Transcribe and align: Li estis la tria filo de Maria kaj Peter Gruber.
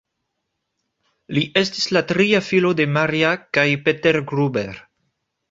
Li 1.37 1.43
estis 1.61 1.85
la 1.97 2.03
tria 2.13 2.41
filo 2.47 2.73
de 2.81 2.89
Maria 2.97 3.35
kaj 3.59 3.67
Peter 3.85 4.21
Gruber. 4.35 4.83